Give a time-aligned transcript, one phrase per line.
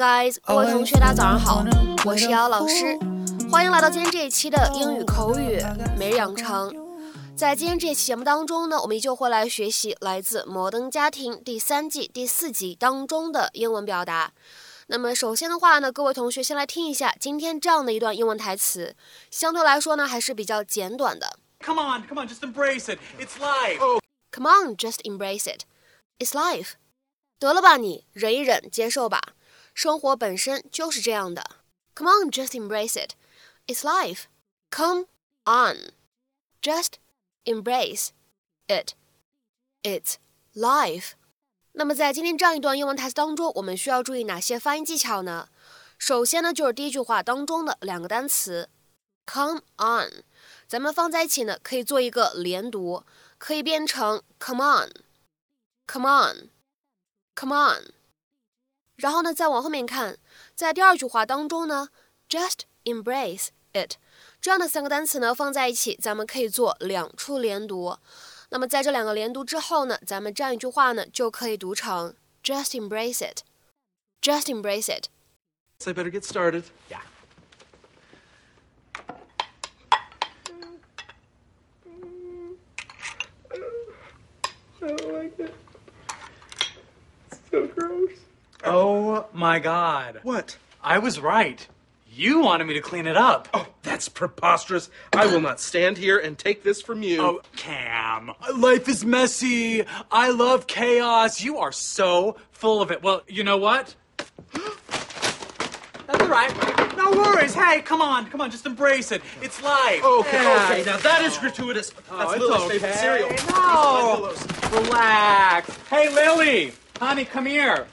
[0.00, 1.62] Guys，各位同学，大家早上好，
[2.06, 2.98] 我是瑶老师，
[3.52, 5.62] 欢迎来到今天这一期的英语口语
[5.98, 6.74] 每日养成。
[7.36, 14.32] 在今天这期节目当中呢，我们依旧会来学习来自《摩登家庭》第三季第四集当中的英文表达。
[14.86, 18.96] 那么首先的话呢，各位同学先来听一下今天这样的一段英文台词，
[19.30, 21.36] 相对来说呢还是比较简短的。
[21.62, 22.98] Come on, come on, just embrace it.
[23.18, 24.00] It's life.
[24.32, 25.64] Come on, just embrace it.
[26.18, 26.70] It's life.
[27.38, 29.20] 得了吧你，忍一忍，接受吧。
[29.73, 31.43] 生活本身就是这样的。
[31.95, 33.11] Come on, just embrace it.
[33.67, 34.23] It's life.
[34.69, 35.05] Come
[35.45, 35.91] on,
[36.61, 36.93] just
[37.45, 38.09] embrace
[38.67, 38.93] it.
[39.83, 40.15] It's
[40.53, 41.11] life.
[41.73, 45.49] 那么在今天这样一段英文台词当中，我们需要注意哪些发音技巧呢？
[45.97, 48.69] 首先呢，就是第一句话当中的两个单词，
[49.25, 50.23] come on，
[50.67, 53.03] 咱们放在一起呢，可以做一个连读，
[53.37, 57.93] 可以变成 come on，come on，come on。
[58.99, 60.17] 然后呢，再往后面看，
[60.55, 61.89] 在第二句话当中呢，
[62.29, 63.95] just embrace it
[64.39, 67.97] 这样的三个单词呢放在一起，咱们可以做两处连读。
[68.49, 76.63] 那么在这两个连读之后呢，咱们这样一句话呢就可以读成 just embrace it，just embrace it。So I better get started.
[76.89, 77.01] Yeah.
[84.81, 85.51] I don't like it.
[87.31, 88.11] It's so gross.
[88.64, 90.20] Oh my god.
[90.22, 90.56] What?
[90.82, 91.66] I was right.
[92.12, 93.48] You wanted me to clean it up.
[93.54, 94.90] Oh, that's preposterous.
[95.12, 97.20] I will not stand here and take this from you.
[97.22, 98.32] Oh, Cam.
[98.56, 99.84] Life is messy.
[100.10, 101.40] I love chaos.
[101.42, 103.02] You are so full of it.
[103.02, 103.94] Well, you know what?
[106.06, 106.96] That's all right.
[106.96, 107.54] No worries.
[107.54, 108.26] Hey, come on.
[108.30, 108.50] Come on.
[108.50, 109.22] Just embrace it.
[109.40, 110.04] It's life.
[110.04, 110.68] Okay, Yeah.
[110.72, 110.84] okay.
[110.84, 111.90] Now that is gratuitous.
[111.90, 113.28] That's Oh, it's Lily's favorite cereal.
[113.28, 113.34] No.
[113.36, 114.46] These are Lily's.
[114.90, 115.78] Relax.
[115.88, 116.72] Hey, Lily.
[116.98, 117.86] Honey, come here.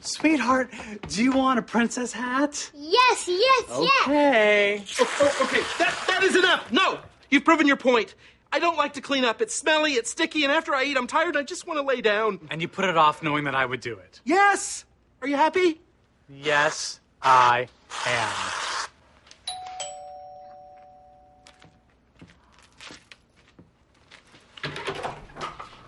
[0.00, 0.70] Sweetheart,
[1.08, 2.70] do you want a princess hat?
[2.74, 4.08] Yes, yes, yes.
[4.08, 4.84] Okay.
[4.98, 6.72] Oh, oh, okay, that, that is enough.
[6.72, 7.00] No,
[7.30, 8.14] you've proven your point.
[8.52, 9.42] I don't like to clean up.
[9.42, 11.36] It's smelly, it's sticky, and after I eat, I'm tired.
[11.36, 12.40] I just want to lay down.
[12.50, 14.20] And you put it off knowing that I would do it.
[14.24, 14.84] Yes.
[15.22, 15.80] Are you happy?
[16.28, 17.68] Yes, I
[18.06, 18.30] am.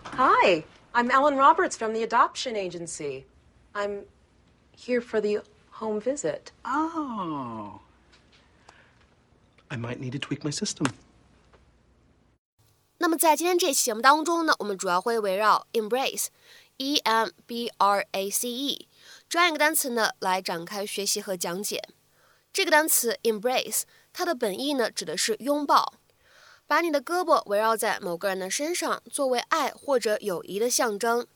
[0.05, 0.65] Hi,
[0.95, 3.25] I'm Ellen Roberts from the adoption agency.
[3.75, 4.05] I'm
[4.77, 6.53] here for the home visit.
[6.65, 7.81] Oh.
[9.71, 10.87] I might need to tweak my system.
[12.99, 18.89] 那么在今天这期节目当中呢，我们主要会围绕 embrace，e m b r a c e
[19.29, 21.83] 这样一个单词呢来展开学习和讲解。
[22.53, 25.95] 这个单词 embrace，它的本意呢指的是拥抱，
[26.67, 31.27] 把你的胳膊围绕在某个人的身上，作为爱或者友谊的象征。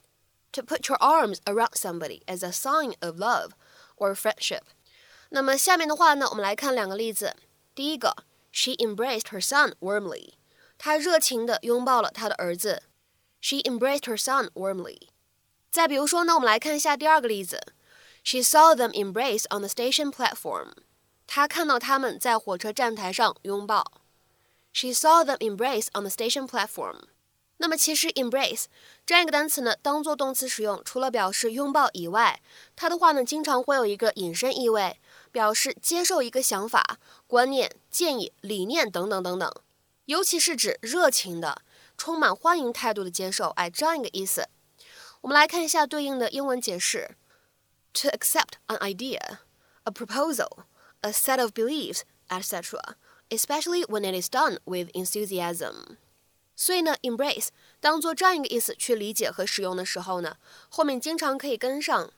[0.53, 3.51] To put your arms around somebody as a sign of love
[3.95, 4.63] or friendship。
[5.29, 7.35] 那么下面的话呢，我们来看两个例子。
[7.73, 10.33] 第一个，She embraced her son warmly。
[10.77, 12.83] 她热情地拥抱了她的儿子。
[13.39, 15.09] She embraced her son warmly。
[15.71, 17.61] 再比如说呢，我们来看一下第二个例子。
[18.23, 20.73] She saw them embrace on the station platform。
[21.25, 24.03] 她看到他们在火车站台上拥抱。
[24.73, 27.03] She saw them embrace on the station platform。
[27.58, 28.64] 那么其实 embrace
[29.06, 32.42] 这样一个单词呢，当做动词使用，除了表示拥抱以外，
[32.74, 35.00] 它的话呢，经常会有一个引申意味，
[35.32, 39.50] 表示接受一个想法、观念、建议、理念等等等等。
[40.04, 41.62] 尤其是指热情的、
[41.96, 44.48] 充满欢迎态度的接受，哎，这样一个意思。
[45.22, 47.16] 我们来看一下对应的英文解释
[47.92, 49.38] ：to accept an idea,
[49.84, 50.64] a proposal,
[51.00, 52.96] a set of beliefs, etc.,
[53.30, 55.96] especially when it is done with enthusiasm。
[56.56, 57.48] 所以呢，embrace
[57.80, 60.38] 当做这样一个意思去理解和使用的时候呢，
[60.70, 62.10] 后面经常可以跟上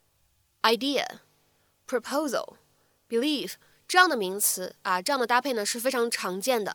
[0.63, 1.05] idea、
[1.89, 2.55] proposal、
[3.09, 3.55] belief
[3.89, 6.73] 这样的名词啊，这样的搭配呢是非常常见的。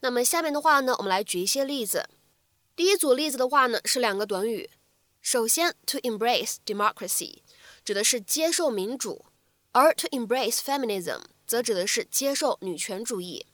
[0.00, 2.08] 那么下面的话呢，我们来举一些例子。
[2.74, 4.70] 第一组例子的话呢是两个短语。
[5.20, 7.38] 首先，to embrace democracy
[7.84, 9.26] 指的是接受民主，
[9.72, 13.46] 而 to embrace feminism 则指的是接受女权主义。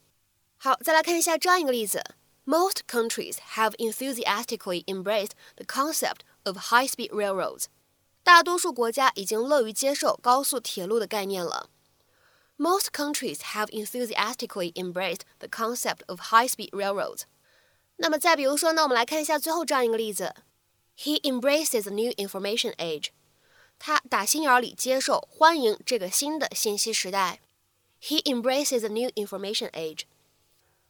[0.56, 2.02] 好，再来看一下这样一个例子
[2.49, 7.65] ：Most countries have enthusiastically embraced the concept of high-speed railroads。
[8.23, 11.69] 大多数国家已经乐于接受高速铁路的概念了。
[12.57, 17.23] Most countries have enthusiastically embraced the concept of high-speed railroads。
[17.97, 20.33] 那么再比如说呢，我们来看一下最后这样一个例子：
[20.97, 23.09] He embraces the new information age。
[23.77, 27.41] 他打心眼里接受、欢迎这个新的信息时代。
[28.01, 30.03] He embraces the new information age。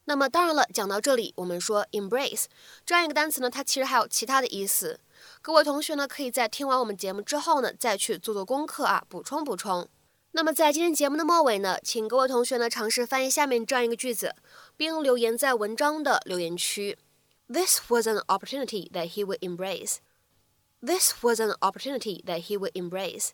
[0.05, 2.47] 那么当然了，讲到这里，我们说 embrace
[2.85, 4.99] 这样一个单词呢，它其实还有其他的意思。
[5.43, 9.89] 各位同学呢，可以在听完我们节目之后呢，再去做做功课啊，补充补充。
[10.33, 14.35] 那么在今天节目的末尾呢，请各位同学呢尝试翻译下面这样一个句子，
[14.77, 16.97] 并留言在文章的留言区。
[17.53, 19.97] This was an opportunity that he would embrace.
[20.81, 23.31] This was an opportunity that he would embrace.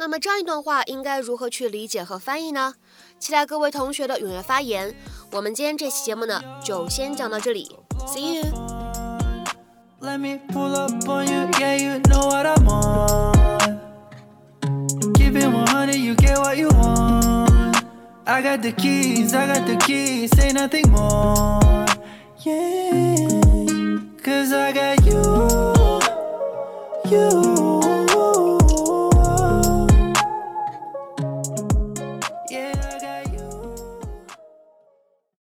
[0.00, 2.74] 那么这样一段话应该如何去理解和翻译呢？
[3.18, 4.94] 期待各位同学的踊跃发言。
[5.32, 8.44] 我们今天这期节目呢，就先讲到这里，See you。
[10.00, 10.08] You
[16.14, 17.82] get what you want.
[18.24, 21.86] I got the keys, I got the keys, say nothing more.
[22.44, 23.16] Yeah,
[24.22, 25.20] cause I got you,
[27.10, 27.67] you.